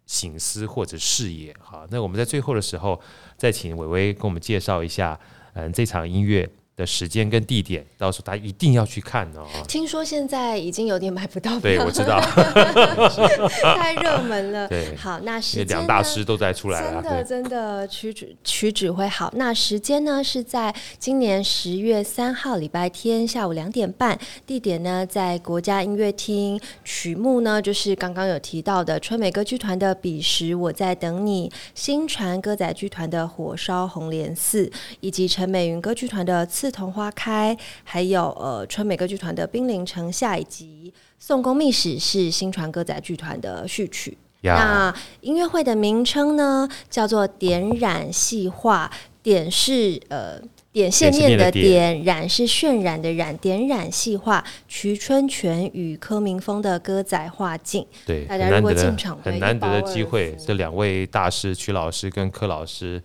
[0.07, 1.87] 醒思或者视野哈。
[1.88, 3.00] 那我们在最后的时候，
[3.37, 5.16] 再请伟伟跟我们介绍一下，
[5.52, 9.47] 嗯，这场音乐的时间跟地点，到时候大家一定要去看哦。
[9.67, 12.21] 听说现在已经有点买不到票，对，我知道，
[13.77, 14.69] 太热门了。
[14.69, 19.33] 对，好，那时间两大师都在出来了，真的真的曲指曲指挥好。
[19.37, 34.67] 那时间呢是在今年十月三号礼拜天下午两点半，地点呢在国家音乐厅，曲目呢就是刚刚有提到的春美歌剧团的《彼时我在等你》，新传歌仔剧团的《火烧红莲寺》，
[35.01, 44.16] 以及陈美云歌剧团的《刺桐花开》，还有呃春美歌剧团的《冰凌城下》，以及《宋宫秘史》是新传歌仔剧团的序曲。
[44.42, 48.90] 那音乐会的名称呢，叫做“点染细化”。
[49.26, 53.37] 点是呃点线面的点，染是渲染的染。
[53.38, 57.85] 点染细画，瞿春泉与柯明峰的歌仔画境。
[58.07, 63.02] 对，大家如果进场很难得的机会，这两位大师瞿老师跟柯老师。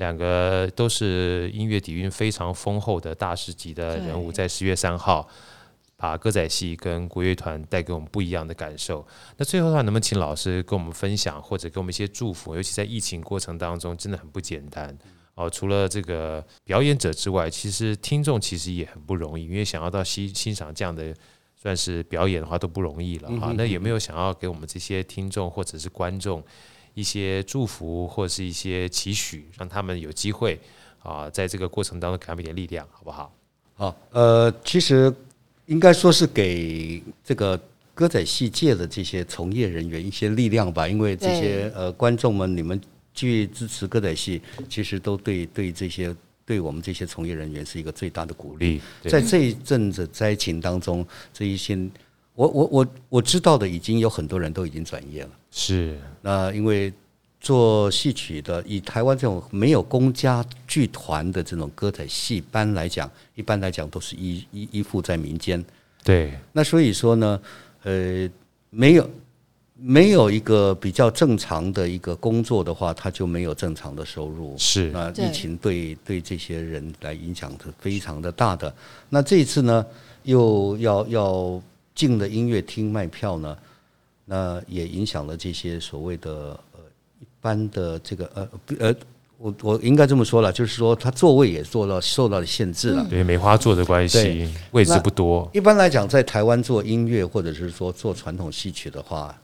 [0.00, 5.28] 两个都是音乐底蕴非常丰厚的大师级的人物，在十月三号
[5.94, 9.06] 把歌仔戏跟国乐团带给我们不一样的感受。
[9.36, 12.54] 那最后的话，能不能请老师跟我们分享，或者给我们一些祝福？
[12.54, 14.96] 尤其在疫情过程当中，真的很不简单
[15.34, 15.50] 哦。
[15.50, 21.14] 除了这个表演者之外，其实听众其实也很不容易，因为想要到欣欣赏这样的
[21.54, 23.52] 算是表演的话，都不容易了哈。
[23.54, 26.42] 那有没有想要给我们这些听众或者是观众？
[26.94, 30.60] 一些祝福或者是一些期许，让他们有机会
[31.02, 33.32] 啊，在这个过程当中给他们一点力量，好不好？
[33.74, 35.12] 好，呃，其实
[35.66, 37.58] 应该说是给这个
[37.94, 42.80] 歌仔戏界的这些从业人员一些力量吧，因为这些呃观众们，你们
[43.14, 48.80] 去支持歌仔戏，其实都对对这些对我们这些从业人员是一个最大的鼓励。
[49.02, 51.78] 在这一阵子灾情当中，这一些。
[52.40, 55.30] 我我我我知道的已经有很多人都已经转业了。
[55.50, 56.90] 是，那因为
[57.38, 65.62] 做戏曲的，以台湾这种没有公家剧团的这种歌仔戏班来讲，一般来讲都是依依依附在民间。
[66.02, 67.38] 对，那所以说呢，
[67.82, 68.26] 呃，
[68.70, 69.10] 没有
[69.76, 74.56] 没有一个比较正常的一个工作的话，他就没有正常的收入。
[74.56, 78.74] 是，那疫情对对这些人来影响是非常的大的。
[79.10, 79.84] 那这一次呢，
[80.22, 81.62] 又要要。
[81.94, 83.56] 进了音乐厅卖票呢，
[84.24, 86.80] 那也影响了这些所谓的呃
[87.20, 88.48] 一般的这个呃
[88.78, 88.94] 呃，
[89.36, 93.06] 我我应该这么说了，就是说他座位也做到受到了限制了。
[93.08, 95.48] 对，梅花座的关系，位置不多。
[95.52, 99.36] 一般来讲，在台湾做音乐或者是说做传统戏曲的话，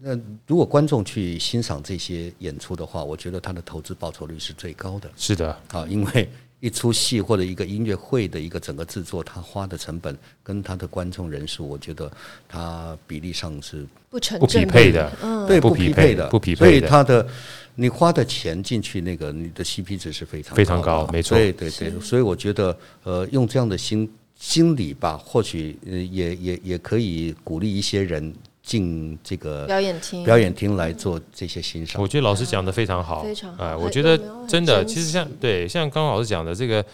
[0.00, 5.10] 那如果观众去欣赏这些演出的话，我觉得他的投资报酬率是最高的。
[5.16, 6.28] 是的，啊，因为。
[6.62, 12.08] 一出戏或者一个音乐会的一个整个制作，他花的成本跟他的观众人数，我觉得
[12.48, 16.58] 他比例上是不成不匹配的，嗯，对，不匹配的，不匹配。
[16.58, 17.26] 所以他的
[17.74, 21.36] 你花的钱进去，那个你的 CP 值是非常非常高，没错。
[21.36, 28.32] 对对对，所以我觉得，呃，用这样的心心理吧，或许也也也可以鼓励一些人。
[28.62, 32.00] 进这个表演厅，表演厅来做这些欣赏。
[32.00, 33.64] 我觉得老师讲的非常好，非常好。
[33.64, 36.84] 哎，我觉得真的，其实像对，像刚刚老师讲的这个，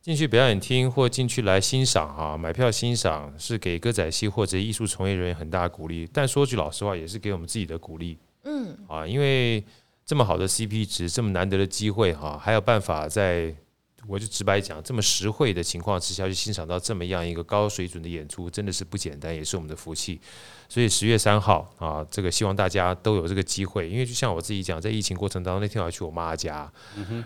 [0.00, 6.08] 进去表演厅或进去来欣赏啊，买票欣赏是给歌仔戏或者艺术从业人员很大的鼓励。
[6.12, 8.16] 但说句老实话，也是给我们自己的鼓励。
[8.44, 9.64] 嗯，啊，因为
[10.06, 13.52] 这么好的 CP 值，这么难得的机会哈，还有办法在
[14.06, 20.20] 我就直白讲，这么实惠的情况之下去欣赏到这么样一个高水准的演出，真的是不简单，也是我们的福气。
[20.74, 26.68] 所以十月三号啊，这个希望大家都有这个机会，因为就像我自己讲，在疫情过程当中，那天我要去我妈家，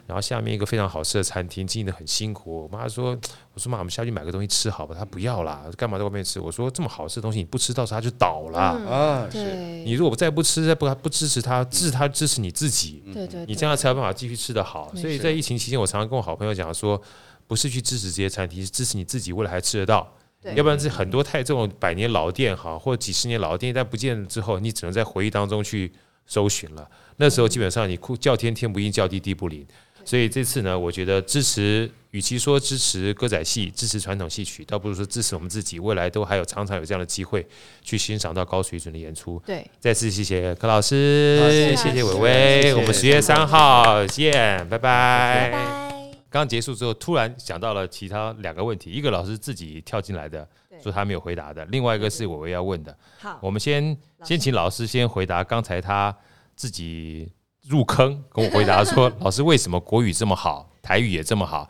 [0.07, 2.65] 然后下面一个非常好吃的餐厅，经营的很辛苦。
[2.65, 3.19] 我妈说
[3.55, 6.39] ：“我说妈，我们下去买个东西吃好吧？”她不要啦，干嘛在外面吃？
[6.39, 9.27] 我说：“这么好吃的东西，你不吃，到时候它就倒了啊！
[9.33, 9.39] 是
[9.83, 14.95] 你如果再不吃，再不不支持他，支持他支持你自己，对对，你这样才有办法继续吃得好。
[14.95, 17.01] 所以在疫情期间，我常常跟我好朋友讲说，
[17.47, 20.07] 不是去支持这些餐厅，是支持你自己，未来还吃得到。”
[20.55, 25.93] 要不然是很多太这种百年老店哈，或者几十年老店，但不见之后，你只能在回忆当中去
[26.27, 26.89] 搜寻了。
[27.17, 29.67] 那时候基本上你哭叫天天不应，叫地地不灵。
[30.05, 37.47] 所以这次呢，我觉得支持，与其说支持歌仔戏、支持传统戏曲，倒不如说支持我们自己，未来都还有常常有这样的机会
[37.83, 39.43] 去欣赏到高水准的演出。
[39.45, 44.33] 对，再次谢谢柯老师，谢谢伟伟，我们十月三号见，
[44.71, 44.79] 拜拜。
[44.79, 45.88] 拜拜。
[46.31, 50.47] 刚结束之后，突然想到了其他两个问题，一个老师自己跳进来的，
[50.83, 52.97] 说他没有回答的，另外一个是玮崴要问的。
[53.19, 56.15] 好，我们先先请老师先回答刚才他
[56.55, 57.33] 自己
[57.67, 61.69] 入坑跟我回答说， 老师为什么国语这么好，台语也这么好？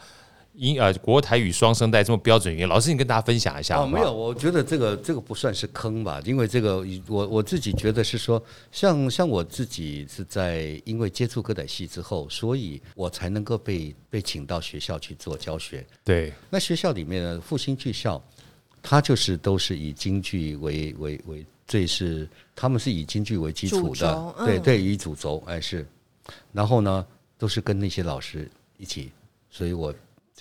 [0.58, 3.84] 英呃，国台语双声带这么标准语言，老师你跟大家分享一下好？
[3.84, 8.42] 哦，没有，我觉得这个这个不算是坑吧，因为这个我我自己觉得是说，
[8.72, 15.86] 像像我自己是在因为接触歌仔戏之后，所以我才能够被被请到学校去做教学。
[16.02, 18.20] 对，那学校里面的复兴剧校，
[18.82, 25.86] 它就是都是以京剧为为为最是，他们是以京剧为基础的，嗯、对对，以主轴哎是，
[26.52, 27.06] 然后呢
[27.38, 29.12] 都是跟那些老师一起，
[29.48, 29.94] 所以我。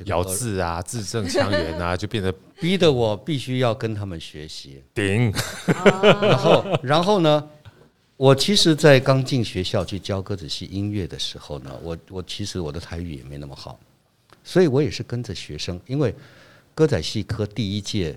[0.05, 4.83] 咬字啊， 字正腔圆啊，就变得逼得我必须要跟他们学习。
[4.93, 5.31] 顶，
[6.21, 7.49] 然后，然后呢，
[8.15, 13.79] 我其实，在刚进学校去教歌仔戏音乐的时候呢，我我其实我的台语也没那么好，
[14.43, 16.13] 所以我也是跟着学生，因为
[16.75, 18.15] 歌仔戏科第一届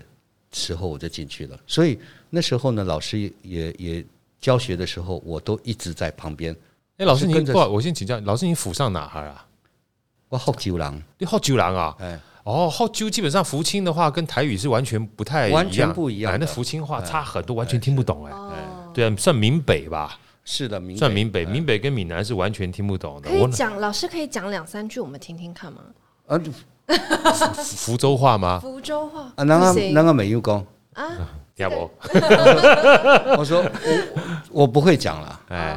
[0.51, 4.05] 时候我就进去了，所以那时候呢，老师也也
[4.39, 6.55] 教学的时候，我都一直在旁边。
[6.97, 9.47] 哎，老师您不好，我先请教，老师您府上哪儿啊？
[10.31, 11.93] 我福州人，你福州人啊？
[11.99, 16.37] 哎，哦，福州基本上福清的话跟台语是完全不太一样，完全不一样。
[16.39, 18.31] 那福清话差很多，完全听不懂哎。
[18.93, 20.17] 对啊，算闽北吧？
[20.45, 21.45] 是的，算闽北。
[21.45, 23.29] 闽北跟闽南是完全听不懂的。
[23.29, 25.81] 可以讲，老师可以讲两三句，我们听听看吗？
[26.27, 26.39] 啊，
[27.57, 28.57] 福州话吗？
[28.61, 31.11] 福州话啊，那个那个没有讲啊，
[31.57, 31.91] 要不？
[33.37, 33.69] 我说
[34.49, 35.75] 我不会讲了，哎，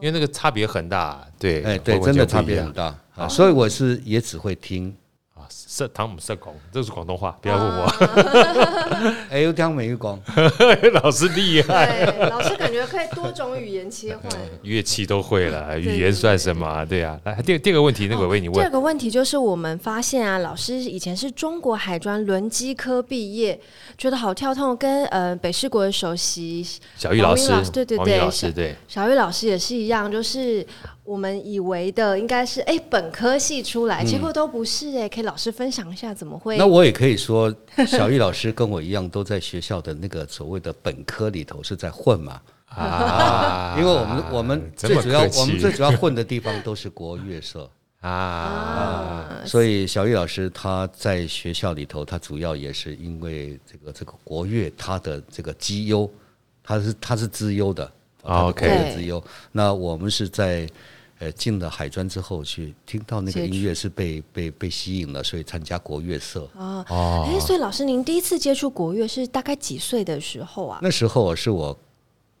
[0.00, 1.24] 因为那个差别很大。
[1.38, 2.92] 对，哎，对，真的差别很大。
[3.16, 4.94] 啊，所以我是也只会听
[5.34, 7.86] 啊，色汤姆色孔，这是广东话，不要问我。
[9.28, 10.18] 哎，有听没有讲？
[11.02, 14.30] 老师厉害，老师感觉可以多种语言切换，
[14.62, 16.84] 乐器都会了，语言算什么？
[16.86, 18.54] 对啊，来第第二个问题，那个为你问。
[18.56, 23.58] 第二个问题就是我们发现啊，老师以前是中国海专轮机科毕业，
[23.98, 30.66] 觉得好跳痛，跟呃北市国的首席小玉老师，对对对，对，小玉老师也是一样，就是。
[31.04, 36.56] 我们以为的应该是哎本科系出来，结果都不是哎，可以老师分享一下怎么会？
[36.56, 37.52] 那我也可以说，
[37.88, 42.40] 小玉老师跟我一样，都在学校的那个所谓的本科里头是在混嘛
[42.70, 47.68] 啊，因为我们我们最主要我们最主要混的地方都是国乐社
[48.00, 56.08] 啊，所以小玉老师他在学校里头，他主要也是因为这个这个国乐他的这个绩优，
[56.62, 57.90] 他是他是资优的
[58.22, 60.68] ，OK 资优，那我们是在。
[61.22, 66.50] 呃，进了海专之后，去听到那个音乐是被被被吸引了，所以参加国乐社。
[66.56, 70.80] 哦哦，哎，所以老师，您第一次接触国乐是大概几岁的时候啊？
[70.82, 71.78] 那时候是我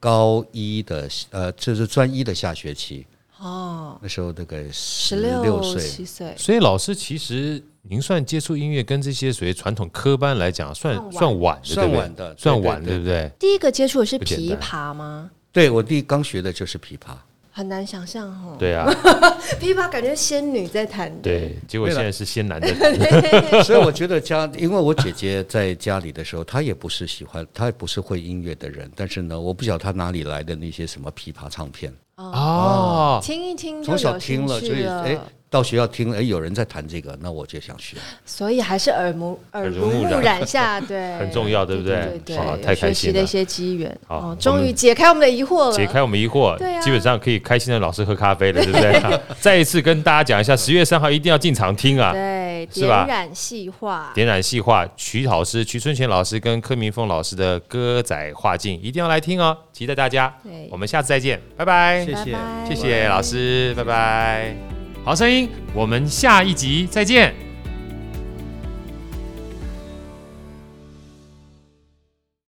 [0.00, 3.06] 高一的，呃，就是专一的下学期。
[3.38, 6.34] 哦，那时候大概十六岁、七岁。
[6.36, 13.30] 所以老师，其实您算接触音乐跟这些属于传统科班来讲，算算晚的，算晚的，算晚，对不对？
[13.38, 15.30] 第一个接触的是琵琶吗？
[15.52, 17.14] 对，我第一刚学的就是琵琶。
[17.52, 18.56] 很难想象哦。
[18.58, 18.88] 对啊，
[19.60, 21.12] 琵琶感觉仙女在弹。
[21.20, 22.92] 对，结果现在是仙男在弹。
[23.62, 28.90] 所以我觉得家，因为我姐姐在家里的时候，她也不是喜欢，她也不是会音乐的人。
[28.96, 31.92] 但是呢，我不晓得她哪里来的那些什么琵琶唱片。
[32.16, 35.18] 哦，听一听，从小听了，所以哎。
[35.52, 37.98] 到学校听，哎，有人在谈这个，那我就想学。
[38.24, 41.96] 所以还是耳目耳濡目染 下，对，很重要，对不对？
[42.24, 43.20] 对对，好，太开心了。
[43.22, 45.72] 一些机缘，哦，终于解开我们的疑惑了。
[45.72, 49.20] 解开我们疑惑，对啊，基本上可以开心的老师喝咖啡了， 对不对？
[49.38, 53.04] 再一次跟大家讲一下，十月三号一定要进场听啊，对，是吧？
[53.04, 60.34] 点染细画，点染细画，曲老师、曲春泉老师跟柯明峰老师的歌仔画境，一定要来听哦，期待大家。
[60.42, 62.36] 对，我们下次再见，拜拜，谢谢，
[62.66, 64.71] 谢谢老师，拜拜。
[65.04, 67.34] 好声音，我们下一集再见。